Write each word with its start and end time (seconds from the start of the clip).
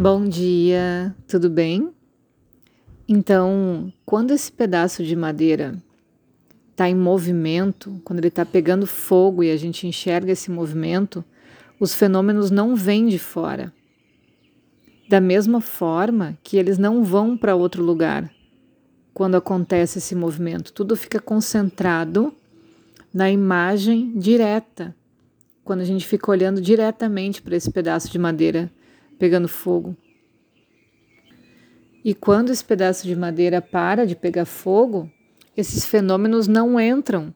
Bom 0.00 0.24
dia, 0.24 1.14
tudo 1.28 1.50
bem? 1.50 1.92
Então, 3.06 3.92
quando 4.06 4.30
esse 4.30 4.50
pedaço 4.50 5.04
de 5.04 5.14
madeira 5.14 5.74
está 6.70 6.88
em 6.88 6.94
movimento, 6.94 8.00
quando 8.02 8.18
ele 8.18 8.28
está 8.28 8.46
pegando 8.46 8.86
fogo 8.86 9.44
e 9.44 9.50
a 9.50 9.58
gente 9.58 9.86
enxerga 9.86 10.32
esse 10.32 10.50
movimento, 10.50 11.22
os 11.78 11.92
fenômenos 11.92 12.50
não 12.50 12.74
vêm 12.74 13.08
de 13.08 13.18
fora. 13.18 13.74
Da 15.06 15.20
mesma 15.20 15.60
forma 15.60 16.38
que 16.42 16.56
eles 16.56 16.78
não 16.78 17.04
vão 17.04 17.36
para 17.36 17.54
outro 17.54 17.84
lugar 17.84 18.32
quando 19.12 19.34
acontece 19.34 19.98
esse 19.98 20.14
movimento, 20.14 20.72
tudo 20.72 20.96
fica 20.96 21.20
concentrado 21.20 22.32
na 23.12 23.30
imagem 23.30 24.18
direta, 24.18 24.96
quando 25.62 25.80
a 25.80 25.84
gente 25.84 26.06
fica 26.06 26.30
olhando 26.30 26.58
diretamente 26.58 27.42
para 27.42 27.54
esse 27.54 27.70
pedaço 27.70 28.10
de 28.10 28.18
madeira 28.18 28.72
pegando 29.20 29.46
fogo. 29.46 29.94
E 32.02 32.14
quando 32.14 32.50
esse 32.50 32.64
pedaço 32.64 33.06
de 33.06 33.14
madeira 33.14 33.60
para 33.60 34.06
de 34.06 34.16
pegar 34.16 34.46
fogo, 34.46 35.10
esses 35.54 35.84
fenômenos 35.84 36.48
não 36.48 36.80
entram 36.80 37.34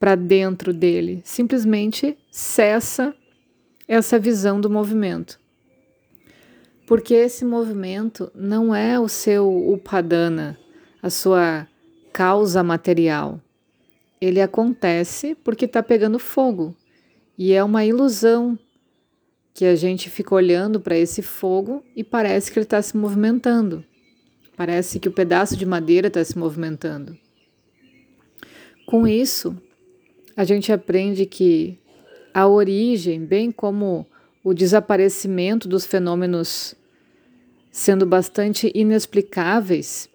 para 0.00 0.14
dentro 0.14 0.72
dele, 0.72 1.20
simplesmente 1.22 2.16
cessa 2.30 3.14
essa 3.86 4.18
visão 4.18 4.58
do 4.58 4.70
movimento. 4.70 5.38
Porque 6.86 7.12
esse 7.12 7.44
movimento 7.44 8.32
não 8.34 8.74
é 8.74 8.98
o 8.98 9.06
seu 9.06 9.46
upadana, 9.72 10.58
a 11.02 11.10
sua 11.10 11.68
causa 12.14 12.62
material. 12.62 13.38
Ele 14.18 14.40
acontece 14.40 15.34
porque 15.34 15.66
está 15.66 15.82
pegando 15.82 16.18
fogo 16.18 16.74
e 17.36 17.52
é 17.52 17.62
uma 17.62 17.84
ilusão 17.84 18.58
que 19.54 19.64
a 19.64 19.76
gente 19.76 20.10
fica 20.10 20.34
olhando 20.34 20.80
para 20.80 20.98
esse 20.98 21.22
fogo 21.22 21.84
e 21.94 22.02
parece 22.02 22.50
que 22.50 22.58
ele 22.58 22.66
está 22.66 22.82
se 22.82 22.96
movimentando. 22.96 23.84
Parece 24.56 24.98
que 24.98 25.08
o 25.08 25.12
pedaço 25.12 25.56
de 25.56 25.64
madeira 25.64 26.08
está 26.08 26.22
se 26.24 26.36
movimentando. 26.36 27.16
Com 28.84 29.06
isso, 29.06 29.56
a 30.36 30.44
gente 30.44 30.72
aprende 30.72 31.24
que 31.24 31.78
a 32.34 32.48
origem, 32.48 33.24
bem 33.24 33.52
como 33.52 34.04
o 34.42 34.52
desaparecimento 34.52 35.68
dos 35.68 35.86
fenômenos 35.86 36.74
sendo 37.70 38.04
bastante 38.04 38.70
inexplicáveis, 38.74 40.08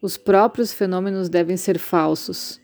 os 0.00 0.16
próprios 0.16 0.72
fenômenos 0.72 1.28
devem 1.28 1.56
ser 1.56 1.78
falsos. 1.78 2.60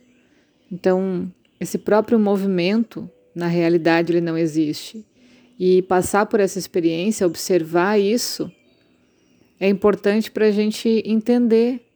Então, 0.70 1.32
esse 1.58 1.78
próprio 1.78 2.18
movimento, 2.18 3.10
na 3.34 3.46
realidade, 3.46 4.12
ele 4.12 4.20
não 4.20 4.36
existe. 4.38 5.04
E 5.62 5.82
passar 5.82 6.24
por 6.24 6.40
essa 6.40 6.58
experiência, 6.58 7.26
observar 7.26 8.00
isso, 8.00 8.50
é 9.60 9.68
importante 9.68 10.30
para 10.30 10.46
a 10.46 10.50
gente 10.50 11.02
entender 11.04 11.86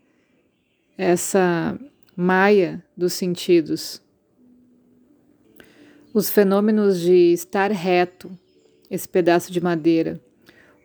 essa 0.99 1.75
maia 2.15 2.85
dos 2.95 3.15
sentidos. 3.15 4.03
Os 6.13 6.29
fenômenos 6.29 7.01
de 7.01 7.33
estar 7.33 7.73
reto, 7.73 8.31
esse 8.91 9.09
pedaço 9.09 9.51
de 9.51 9.63
madeira, 9.63 10.21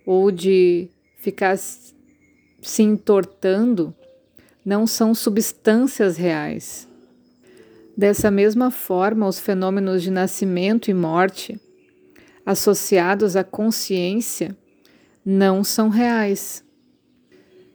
ou 0.05 0.31
de 0.31 0.87
ficar 1.17 1.57
se 1.57 2.81
entortando, 2.81 3.93
não 4.63 4.87
são 4.87 5.13
substâncias 5.13 6.15
reais. 6.15 6.87
Dessa 7.97 8.31
mesma 8.31 8.71
forma, 8.71 9.27
os 9.27 9.37
fenômenos 9.37 10.01
de 10.01 10.09
nascimento 10.09 10.89
e 10.89 10.93
morte 10.93 11.59
associados 12.49 13.35
à 13.35 13.43
consciência 13.43 14.57
não 15.23 15.63
são 15.63 15.87
reais. 15.87 16.63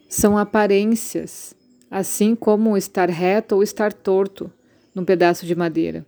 São 0.09 0.37
aparências, 0.37 1.55
assim 1.89 2.35
como 2.35 2.77
estar 2.77 3.09
reto 3.09 3.55
ou 3.55 3.63
estar 3.63 3.93
torto 3.93 4.53
num 4.93 5.05
pedaço 5.05 5.47
de 5.47 5.55
madeira. 5.55 6.05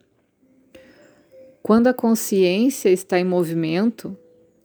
Quando 1.63 1.87
a 1.87 1.95
consciência 1.95 2.89
está 2.89 3.21
em 3.21 3.25
movimento, 3.25 4.17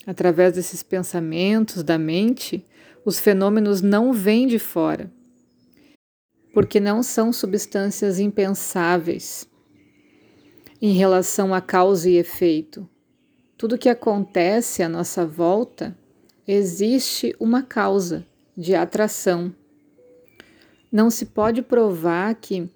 através 0.08 0.53
desses 0.53 0.81
pensamentos 0.81 1.84
da 1.84 2.00
mente, 2.00 2.66
os 3.06 3.20
fenômenos 3.20 3.84
não 3.84 4.12
vêm 4.12 4.47
de 4.47 4.58
fora, 4.58 5.12
porque 6.56 6.80
não 6.80 7.03
são 7.03 7.31
substâncias 7.31 8.18
impensáveis 8.18 9.47
em 10.81 10.94
relação 10.94 11.53
a 11.53 11.62
causa 11.62 12.09
e 12.09 12.18
efeito. 12.18 12.90
Tudo 13.62 13.78
que 13.78 13.90
acontece 13.90 14.82
à 14.82 14.90
nossa 14.90 15.24
volta 15.24 15.96
existe 16.48 17.36
uma 17.40 17.62
causa 17.62 18.26
de 18.58 18.74
atração. 18.74 19.54
Não 20.92 21.12
se 21.12 21.28
pode 21.28 21.62
provar 21.62 22.34
que, 22.34 22.68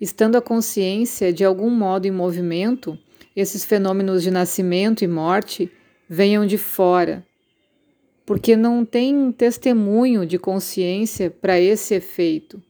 estando 0.00 0.36
a 0.36 0.40
consciência 0.40 1.32
de 1.32 1.44
algum 1.44 1.68
modo 1.68 2.06
em 2.06 2.12
movimento, 2.12 2.96
esses 3.34 3.64
fenômenos 3.64 4.22
de 4.22 4.30
nascimento 4.30 5.02
e 5.02 5.08
morte 5.08 5.72
venham 6.08 6.46
de 6.46 6.56
fora, 6.56 7.26
porque 8.24 8.54
não 8.54 8.84
tem 8.84 9.32
testemunho 9.32 10.24
de 10.24 10.38
consciência 10.38 11.32
para 11.32 11.58
esse 11.58 11.94
efeito. 11.96 12.62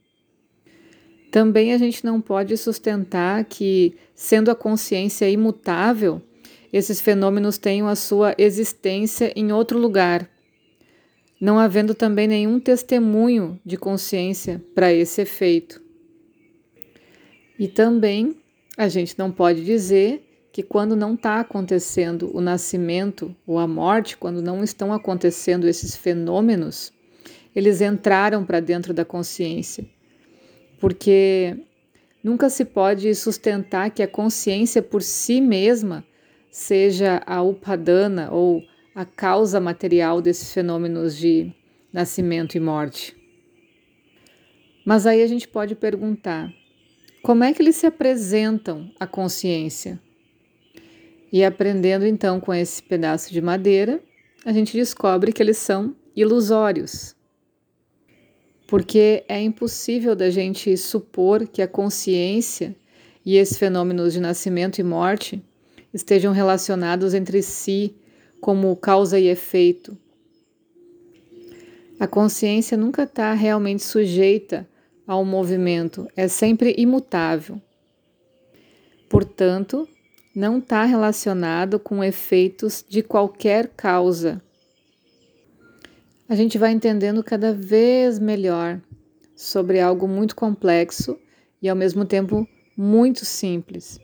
Também 1.30 1.74
a 1.74 1.76
gente 1.76 2.02
não 2.02 2.18
pode 2.18 2.56
sustentar 2.56 3.44
que, 3.44 3.94
sendo 4.14 4.50
a 4.50 4.54
consciência 4.54 5.28
imutável, 5.28 6.22
esses 6.72 7.00
fenômenos 7.00 7.58
tenham 7.58 7.88
a 7.88 7.94
sua 7.94 8.34
existência 8.36 9.32
em 9.34 9.52
outro 9.52 9.78
lugar, 9.78 10.28
não 11.40 11.58
havendo 11.58 11.94
também 11.94 12.26
nenhum 12.26 12.58
testemunho 12.58 13.58
de 13.64 13.76
consciência 13.76 14.62
para 14.74 14.92
esse 14.92 15.22
efeito. 15.22 15.80
E 17.58 17.68
também 17.68 18.36
a 18.76 18.88
gente 18.88 19.18
não 19.18 19.30
pode 19.30 19.64
dizer 19.64 20.24
que 20.52 20.62
quando 20.62 20.96
não 20.96 21.14
está 21.14 21.40
acontecendo 21.40 22.30
o 22.34 22.40
nascimento 22.40 23.34
ou 23.46 23.58
a 23.58 23.66
morte, 23.66 24.16
quando 24.16 24.42
não 24.42 24.62
estão 24.62 24.92
acontecendo 24.92 25.68
esses 25.68 25.96
fenômenos, 25.96 26.92
eles 27.54 27.80
entraram 27.80 28.44
para 28.44 28.60
dentro 28.60 28.92
da 28.92 29.04
consciência. 29.04 29.84
Porque 30.80 31.56
nunca 32.22 32.50
se 32.50 32.64
pode 32.64 33.14
sustentar 33.14 33.90
que 33.90 34.02
a 34.02 34.08
consciência 34.08 34.82
por 34.82 35.02
si 35.02 35.40
mesma 35.40 36.04
seja 36.50 37.22
a 37.26 37.42
upadana 37.42 38.30
ou 38.30 38.62
a 38.94 39.04
causa 39.04 39.60
material 39.60 40.20
desses 40.20 40.52
fenômenos 40.52 41.16
de 41.16 41.52
nascimento 41.92 42.56
e 42.56 42.60
morte. 42.60 43.16
Mas 44.84 45.06
aí 45.06 45.22
a 45.22 45.26
gente 45.26 45.46
pode 45.46 45.74
perguntar: 45.74 46.52
como 47.22 47.44
é 47.44 47.52
que 47.52 47.62
eles 47.62 47.76
se 47.76 47.86
apresentam 47.86 48.90
à 48.98 49.06
consciência? 49.06 50.00
E 51.30 51.44
aprendendo 51.44 52.06
então 52.06 52.40
com 52.40 52.54
esse 52.54 52.82
pedaço 52.82 53.32
de 53.32 53.42
madeira, 53.42 54.00
a 54.44 54.52
gente 54.52 54.72
descobre 54.72 55.32
que 55.32 55.42
eles 55.42 55.58
são 55.58 55.94
ilusórios. 56.16 57.14
Porque 58.66 59.24
é 59.28 59.40
impossível 59.40 60.16
da 60.16 60.30
gente 60.30 60.76
supor 60.76 61.46
que 61.46 61.60
a 61.60 61.68
consciência 61.68 62.74
e 63.24 63.36
esses 63.36 63.58
fenômenos 63.58 64.12
de 64.12 64.20
nascimento 64.20 64.78
e 64.78 64.82
morte 64.82 65.42
estejam 65.98 66.32
relacionados 66.32 67.12
entre 67.12 67.42
si 67.42 67.94
como 68.40 68.74
causa 68.76 69.18
e 69.18 69.26
efeito. 69.26 69.98
A 71.98 72.06
consciência 72.06 72.76
nunca 72.76 73.02
está 73.02 73.32
realmente 73.34 73.82
sujeita 73.82 74.68
ao 75.06 75.24
movimento, 75.24 76.08
é 76.16 76.28
sempre 76.28 76.74
imutável. 76.78 77.60
Portanto, 79.08 79.88
não 80.34 80.58
está 80.58 80.84
relacionado 80.84 81.80
com 81.80 82.04
efeitos 82.04 82.84
de 82.88 83.02
qualquer 83.02 83.68
causa. 83.68 84.40
A 86.28 86.36
gente 86.36 86.58
vai 86.58 86.70
entendendo 86.70 87.24
cada 87.24 87.52
vez 87.52 88.20
melhor 88.20 88.80
sobre 89.34 89.80
algo 89.80 90.06
muito 90.06 90.36
complexo 90.36 91.18
e 91.60 91.68
ao 91.68 91.74
mesmo 91.74 92.04
tempo 92.04 92.46
muito 92.76 93.24
simples. 93.24 93.98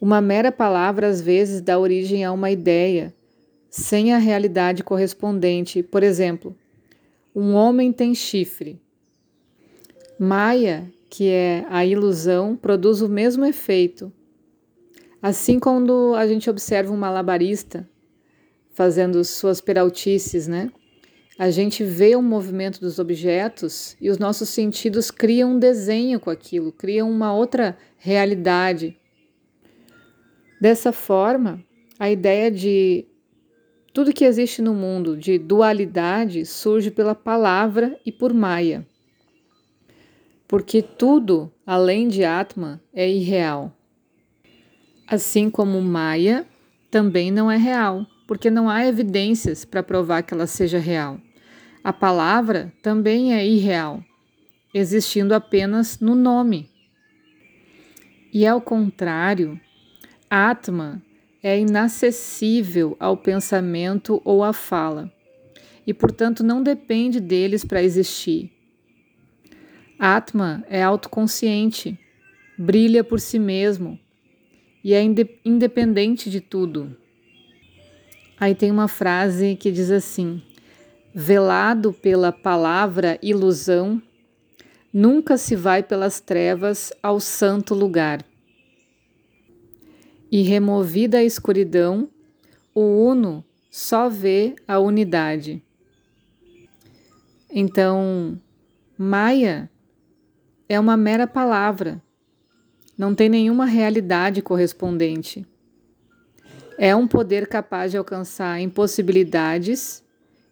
Uma 0.00 0.20
mera 0.20 0.52
palavra 0.52 1.08
às 1.08 1.20
vezes 1.20 1.60
dá 1.60 1.78
origem 1.78 2.24
a 2.24 2.32
uma 2.32 2.50
ideia, 2.50 3.14
sem 3.70 4.12
a 4.12 4.18
realidade 4.18 4.84
correspondente. 4.84 5.82
Por 5.82 6.02
exemplo, 6.02 6.54
um 7.34 7.54
homem 7.54 7.92
tem 7.92 8.14
chifre. 8.14 8.80
Maia, 10.18 10.90
que 11.10 11.28
é 11.28 11.64
a 11.68 11.84
ilusão, 11.84 12.56
produz 12.56 13.00
o 13.00 13.08
mesmo 13.08 13.44
efeito. 13.44 14.12
Assim 15.20 15.58
quando 15.58 16.14
a 16.14 16.26
gente 16.26 16.48
observa 16.48 16.92
um 16.92 16.96
malabarista 16.96 17.88
fazendo 18.72 19.24
suas 19.24 19.60
peraltices, 19.60 20.46
né? 20.46 20.70
A 21.38 21.50
gente 21.50 21.84
vê 21.84 22.16
o 22.16 22.22
movimento 22.22 22.80
dos 22.80 22.98
objetos 22.98 23.96
e 24.00 24.08
os 24.08 24.18
nossos 24.18 24.48
sentidos 24.48 25.10
criam 25.10 25.52
um 25.52 25.58
desenho 25.58 26.18
com 26.18 26.30
aquilo, 26.30 26.72
criam 26.72 27.10
uma 27.10 27.34
outra 27.34 27.76
realidade. 27.98 28.98
Dessa 30.60 30.92
forma, 30.92 31.62
a 31.98 32.10
ideia 32.10 32.50
de 32.50 33.06
Tudo 33.92 34.12
que 34.12 34.24
existe 34.24 34.60
no 34.60 34.74
mundo 34.74 35.16
de 35.16 35.38
dualidade 35.38 36.44
surge 36.44 36.90
pela 36.90 37.14
palavra 37.14 37.98
e 38.04 38.12
por 38.12 38.34
Maya. 38.34 38.86
Porque 40.46 40.82
tudo, 40.82 41.50
além 41.66 42.06
de 42.06 42.22
Atma, 42.22 42.80
é 42.92 43.08
irreal. 43.08 43.74
Assim 45.06 45.48
como 45.48 45.80
Maya 45.80 46.46
também 46.90 47.30
não 47.30 47.50
é 47.50 47.56
real, 47.56 48.06
porque 48.26 48.50
não 48.50 48.68
há 48.68 48.86
evidências 48.86 49.64
para 49.64 49.82
provar 49.82 50.22
que 50.22 50.34
ela 50.34 50.46
seja 50.46 50.78
real. 50.78 51.18
A 51.82 51.92
palavra 51.92 52.72
também 52.82 53.34
é 53.34 53.46
irreal, 53.46 54.02
existindo 54.74 55.34
apenas 55.34 56.00
no 56.00 56.14
nome. 56.14 56.68
E 58.32 58.46
ao 58.46 58.60
contrário, 58.60 59.58
Atma 60.28 61.00
é 61.40 61.56
inacessível 61.60 62.96
ao 62.98 63.16
pensamento 63.16 64.20
ou 64.24 64.42
à 64.42 64.52
fala, 64.52 65.12
e 65.86 65.94
portanto 65.94 66.42
não 66.42 66.60
depende 66.60 67.20
deles 67.20 67.64
para 67.64 67.80
existir. 67.80 68.50
Atma 69.96 70.64
é 70.68 70.82
autoconsciente, 70.82 71.96
brilha 72.58 73.04
por 73.04 73.20
si 73.20 73.38
mesmo 73.38 73.98
e 74.82 74.94
é 74.94 75.02
independente 75.44 76.28
de 76.28 76.40
tudo. 76.40 76.96
Aí 78.38 78.54
tem 78.54 78.72
uma 78.72 78.88
frase 78.88 79.54
que 79.54 79.70
diz 79.70 79.92
assim: 79.92 80.42
velado 81.14 81.92
pela 81.92 82.32
palavra 82.32 83.16
ilusão, 83.22 84.02
nunca 84.92 85.38
se 85.38 85.54
vai 85.54 85.84
pelas 85.84 86.20
trevas 86.20 86.92
ao 87.00 87.20
santo 87.20 87.76
lugar 87.76 88.24
e 90.36 90.42
removida 90.42 91.16
a 91.16 91.24
escuridão, 91.24 92.10
o 92.74 92.82
Uno 93.08 93.42
só 93.70 94.06
vê 94.06 94.54
a 94.68 94.78
unidade. 94.78 95.62
Então, 97.50 98.38
Maia 98.98 99.70
é 100.68 100.78
uma 100.78 100.94
mera 100.94 101.26
palavra, 101.26 102.02
não 102.98 103.14
tem 103.14 103.30
nenhuma 103.30 103.64
realidade 103.64 104.42
correspondente. 104.42 105.46
É 106.76 106.94
um 106.94 107.08
poder 107.08 107.46
capaz 107.46 107.92
de 107.92 107.96
alcançar 107.96 108.60
impossibilidades 108.60 110.04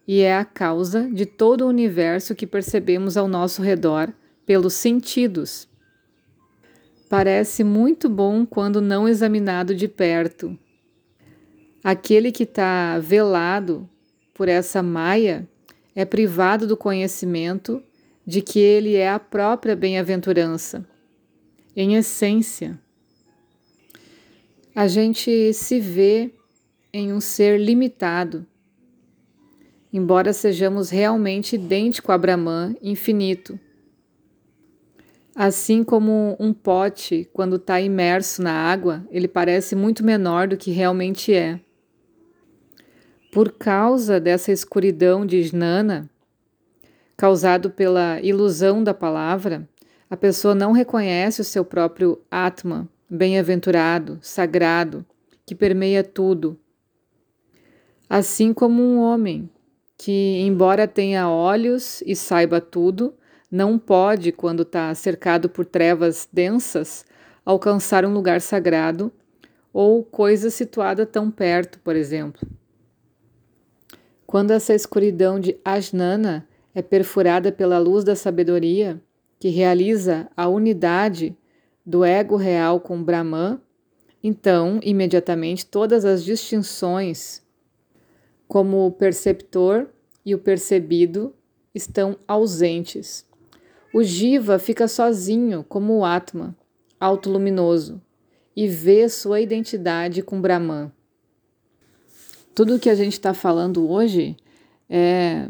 e 0.07 0.21
é 0.21 0.35
a 0.35 0.43
causa 0.43 1.07
de 1.13 1.27
todo 1.27 1.61
o 1.61 1.69
universo 1.69 2.33
que 2.33 2.47
percebemos 2.47 3.17
ao 3.17 3.27
nosso 3.27 3.61
redor 3.61 4.11
pelos 4.47 4.73
sentidos 4.73 5.67
parece 7.09 7.63
muito 7.63 8.09
bom 8.09 8.45
quando 8.45 8.81
não 8.81 9.07
examinado 9.07 9.75
de 9.75 9.87
perto. 9.87 10.57
Aquele 11.83 12.31
que 12.31 12.43
está 12.43 12.99
velado 12.99 13.87
por 14.33 14.49
essa 14.49 14.81
maia 14.81 15.47
é 15.95 16.03
privado 16.03 16.67
do 16.67 16.75
conhecimento 16.75 17.81
de 18.25 18.41
que 18.41 18.59
ele 18.59 18.95
é 18.95 19.09
a 19.09 19.19
própria 19.19 19.75
bem-aventurança. 19.75 20.85
Em 21.75 21.95
essência, 21.95 22.79
a 24.73 24.87
gente 24.87 25.53
se 25.53 25.79
vê 25.79 26.31
em 26.91 27.13
um 27.13 27.21
ser 27.21 27.59
limitado, 27.59 28.45
embora 29.93 30.33
sejamos 30.33 30.89
realmente 30.89 31.55
idêntico 31.55 32.11
a 32.11 32.17
Brahman 32.17 32.75
infinito. 32.81 33.59
Assim 35.35 35.83
como 35.83 36.37
um 36.39 36.53
pote, 36.53 37.29
quando 37.33 37.57
está 37.57 37.81
imerso 37.81 38.41
na 38.41 38.53
água, 38.53 39.05
ele 39.11 39.27
parece 39.27 39.75
muito 39.75 40.01
menor 40.01 40.47
do 40.47 40.55
que 40.55 40.71
realmente 40.71 41.33
é. 41.33 41.59
Por 43.33 43.51
causa 43.51 44.17
dessa 44.17 44.53
escuridão 44.53 45.25
de 45.25 45.41
Jnana, 45.43 46.09
causado 47.17 47.69
pela 47.69 48.21
ilusão 48.21 48.81
da 48.81 48.93
palavra, 48.93 49.67
a 50.09 50.15
pessoa 50.15 50.55
não 50.55 50.71
reconhece 50.71 51.41
o 51.41 51.43
seu 51.43 51.65
próprio 51.65 52.21
Atma, 52.31 52.87
bem-aventurado, 53.09 54.17
sagrado, 54.21 55.05
que 55.45 55.53
permeia 55.53 56.01
tudo. 56.01 56.57
Assim 58.09 58.53
como 58.53 58.81
um 58.81 58.99
homem 58.99 59.49
que, 59.97 60.39
embora 60.39 60.87
tenha 60.87 61.29
olhos 61.29 62.01
e 62.05 62.15
saiba 62.15 62.61
tudo, 62.61 63.13
não 63.55 63.79
pode, 63.79 64.33
quando 64.33 64.63
está 64.63 64.93
cercado 64.93 65.47
por 65.47 65.65
trevas 65.65 66.27
densas, 66.31 67.05
alcançar 67.45 68.03
um 68.03 68.11
lugar 68.11 68.41
sagrado 68.41 69.09
ou 69.71 70.03
coisa 70.03 70.49
situada 70.49 71.05
tão 71.05 71.31
perto, 71.31 71.79
por 71.79 71.95
exemplo. 71.95 72.45
Quando 74.27 74.51
essa 74.51 74.73
escuridão 74.73 75.39
de 75.39 75.57
Ajnana 75.63 76.45
é 76.73 76.81
perfurada 76.81 77.49
pela 77.49 77.79
luz 77.79 78.03
da 78.03 78.13
sabedoria, 78.13 79.01
que 79.39 79.47
realiza 79.47 80.29
a 80.35 80.49
unidade 80.49 81.33
do 81.85 82.03
ego 82.03 82.35
real 82.35 82.81
com 82.81 83.01
Brahman, 83.01 83.61
então, 84.21 84.81
imediatamente, 84.83 85.65
todas 85.65 86.03
as 86.03 86.25
distinções, 86.25 87.41
como 88.49 88.85
o 88.85 88.91
perceptor 88.91 89.87
e 90.25 90.35
o 90.35 90.39
percebido, 90.39 91.33
estão 91.73 92.17
ausentes. 92.27 93.25
O 93.95 94.03
Jiva 94.03 94.59
fica 94.59 94.89
sozinho 94.89 95.63
como 95.69 95.97
o 95.97 96.03
Atma, 96.03 96.53
autoluminoso, 96.99 98.01
e 98.53 98.67
vê 98.67 99.07
sua 99.07 99.39
identidade 99.39 100.21
com 100.21 100.41
Brahman. 100.41 100.91
Tudo 102.53 102.75
o 102.75 102.79
que 102.79 102.89
a 102.89 102.93
gente 102.93 103.13
está 103.13 103.33
falando 103.33 103.89
hoje 103.89 104.35
é 104.89 105.47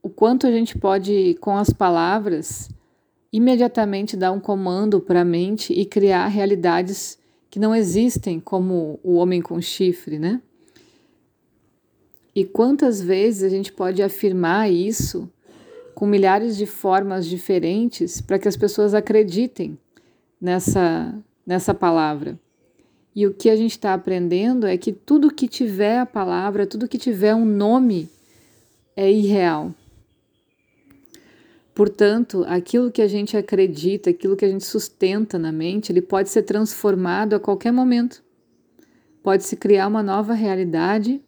o 0.00 0.08
quanto 0.08 0.46
a 0.46 0.52
gente 0.52 0.78
pode, 0.78 1.36
com 1.40 1.56
as 1.56 1.70
palavras, 1.70 2.70
imediatamente 3.32 4.16
dar 4.16 4.30
um 4.30 4.38
comando 4.38 5.00
para 5.00 5.22
a 5.22 5.24
mente 5.24 5.72
e 5.72 5.84
criar 5.84 6.28
realidades 6.28 7.18
que 7.50 7.58
não 7.58 7.74
existem, 7.74 8.38
como 8.38 9.00
o 9.02 9.14
homem 9.14 9.42
com 9.42 9.60
chifre, 9.60 10.20
né? 10.20 10.40
E 12.32 12.44
quantas 12.44 13.02
vezes 13.02 13.42
a 13.42 13.48
gente 13.48 13.72
pode 13.72 14.04
afirmar 14.04 14.70
isso 14.70 15.28
com 15.94 16.06
milhares 16.06 16.56
de 16.56 16.66
formas 16.66 17.26
diferentes 17.26 18.20
para 18.20 18.38
que 18.38 18.48
as 18.48 18.56
pessoas 18.56 18.94
acreditem 18.94 19.78
nessa, 20.40 21.14
nessa 21.46 21.74
palavra. 21.74 22.38
E 23.14 23.26
o 23.26 23.34
que 23.34 23.50
a 23.50 23.56
gente 23.56 23.72
está 23.72 23.92
aprendendo 23.92 24.66
é 24.66 24.76
que 24.76 24.92
tudo 24.92 25.32
que 25.32 25.46
tiver 25.46 25.98
a 25.98 26.06
palavra, 26.06 26.66
tudo 26.66 26.88
que 26.88 26.98
tiver 26.98 27.34
um 27.34 27.44
nome, 27.44 28.08
é 28.96 29.10
irreal. 29.10 29.74
Portanto, 31.74 32.44
aquilo 32.46 32.90
que 32.90 33.00
a 33.00 33.08
gente 33.08 33.36
acredita, 33.36 34.10
aquilo 34.10 34.36
que 34.36 34.44
a 34.44 34.48
gente 34.48 34.64
sustenta 34.64 35.38
na 35.38 35.52
mente, 35.52 35.90
ele 35.90 36.02
pode 36.02 36.28
ser 36.28 36.42
transformado 36.42 37.34
a 37.34 37.40
qualquer 37.40 37.72
momento. 37.72 38.22
Pode 39.22 39.44
se 39.44 39.56
criar 39.56 39.88
uma 39.88 40.02
nova 40.02 40.34
realidade, 40.34 41.20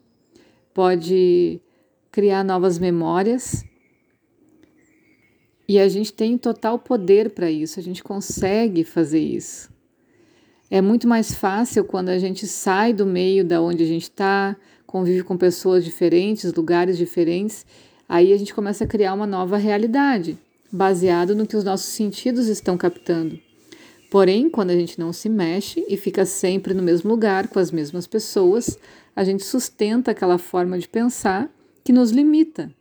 pode 0.72 1.60
criar 2.10 2.44
novas 2.44 2.78
memórias 2.78 3.64
e 5.66 5.78
a 5.78 5.88
gente 5.88 6.12
tem 6.12 6.36
total 6.36 6.78
poder 6.78 7.30
para 7.30 7.50
isso, 7.50 7.80
a 7.80 7.82
gente 7.82 8.02
consegue 8.02 8.84
fazer 8.84 9.20
isso. 9.20 9.72
É 10.70 10.80
muito 10.80 11.06
mais 11.06 11.34
fácil 11.34 11.84
quando 11.84 12.08
a 12.08 12.18
gente 12.18 12.46
sai 12.46 12.92
do 12.92 13.06
meio 13.06 13.44
da 13.44 13.60
onde 13.60 13.82
a 13.82 13.86
gente 13.86 14.04
está, 14.04 14.56
convive 14.86 15.22
com 15.22 15.36
pessoas 15.36 15.84
diferentes, 15.84 16.52
lugares 16.52 16.98
diferentes, 16.98 17.64
aí 18.08 18.32
a 18.32 18.36
gente 18.36 18.54
começa 18.54 18.84
a 18.84 18.86
criar 18.86 19.14
uma 19.14 19.26
nova 19.26 19.56
realidade, 19.56 20.38
baseado 20.70 21.34
no 21.34 21.46
que 21.46 21.56
os 21.56 21.64
nossos 21.64 21.92
sentidos 21.94 22.48
estão 22.48 22.76
captando. 22.76 23.38
Porém, 24.10 24.48
quando 24.48 24.70
a 24.70 24.76
gente 24.76 24.98
não 24.98 25.12
se 25.12 25.28
mexe 25.28 25.84
e 25.88 25.96
fica 25.96 26.24
sempre 26.24 26.74
no 26.74 26.82
mesmo 26.82 27.10
lugar, 27.10 27.48
com 27.48 27.58
as 27.58 27.70
mesmas 27.70 28.06
pessoas, 28.06 28.78
a 29.14 29.24
gente 29.24 29.44
sustenta 29.44 30.10
aquela 30.10 30.38
forma 30.38 30.78
de 30.78 30.88
pensar 30.88 31.50
que 31.82 31.92
nos 31.92 32.10
limita, 32.10 32.72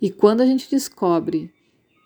e 0.00 0.10
quando 0.10 0.40
a 0.40 0.46
gente 0.46 0.70
descobre 0.70 1.52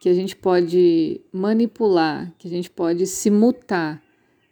que 0.00 0.08
a 0.08 0.14
gente 0.14 0.34
pode 0.36 1.20
manipular, 1.32 2.32
que 2.38 2.48
a 2.48 2.50
gente 2.50 2.70
pode 2.70 3.06
se 3.06 3.30
mutar 3.30 4.02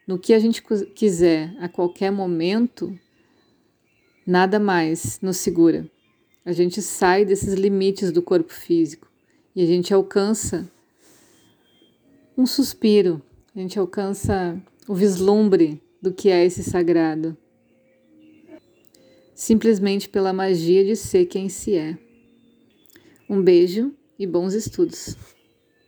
no 0.06 0.18
que 0.18 0.32
a 0.32 0.38
gente 0.38 0.62
quiser 0.94 1.54
a 1.58 1.68
qualquer 1.68 2.10
momento, 2.10 2.98
nada 4.26 4.58
mais 4.58 5.18
nos 5.20 5.36
segura. 5.38 5.86
A 6.44 6.52
gente 6.52 6.80
sai 6.80 7.24
desses 7.24 7.54
limites 7.54 8.10
do 8.10 8.22
corpo 8.22 8.52
físico 8.52 9.10
e 9.54 9.62
a 9.62 9.66
gente 9.66 9.92
alcança 9.92 10.70
um 12.36 12.46
suspiro, 12.46 13.20
a 13.54 13.58
gente 13.58 13.78
alcança 13.78 14.60
o 14.88 14.94
vislumbre 14.94 15.80
do 16.00 16.12
que 16.12 16.30
é 16.30 16.44
esse 16.44 16.62
sagrado. 16.64 17.36
Simplesmente 19.34 20.08
pela 20.08 20.32
magia 20.32 20.84
de 20.84 20.96
ser 20.96 21.26
quem 21.26 21.48
se 21.48 21.76
é. 21.76 21.98
Um 23.32 23.42
beijo 23.42 23.94
e 24.18 24.26
bons 24.26 24.52
estudos! 24.52 25.16